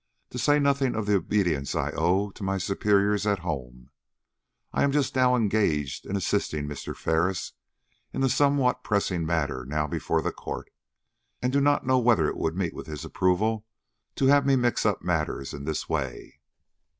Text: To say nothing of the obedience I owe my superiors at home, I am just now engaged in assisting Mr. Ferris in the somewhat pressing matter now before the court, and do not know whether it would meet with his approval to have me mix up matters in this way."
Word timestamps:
To 0.31 0.39
say 0.39 0.57
nothing 0.57 0.95
of 0.95 1.05
the 1.05 1.13
obedience 1.15 1.75
I 1.75 1.91
owe 1.91 2.31
my 2.41 2.57
superiors 2.57 3.27
at 3.27 3.37
home, 3.45 3.91
I 4.73 4.81
am 4.83 4.91
just 4.91 5.15
now 5.15 5.35
engaged 5.35 6.07
in 6.07 6.15
assisting 6.15 6.65
Mr. 6.67 6.95
Ferris 6.95 7.51
in 8.11 8.21
the 8.21 8.27
somewhat 8.27 8.83
pressing 8.83 9.27
matter 9.27 9.63
now 9.63 9.85
before 9.85 10.23
the 10.23 10.31
court, 10.31 10.71
and 11.39 11.53
do 11.53 11.61
not 11.61 11.85
know 11.85 11.99
whether 11.99 12.27
it 12.27 12.35
would 12.37 12.57
meet 12.57 12.73
with 12.73 12.87
his 12.87 13.05
approval 13.05 13.67
to 14.15 14.25
have 14.25 14.43
me 14.43 14.55
mix 14.55 14.87
up 14.87 15.03
matters 15.03 15.53
in 15.53 15.65
this 15.65 15.87
way." 15.87 16.39